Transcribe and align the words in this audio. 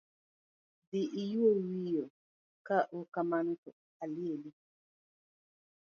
Dhi 0.89 1.01
iyuo 1.23 1.49
wiyo, 1.63 2.05
kaok 2.67 3.07
kamano 3.13 3.51
to 3.61 3.69
alieli. 4.01 4.49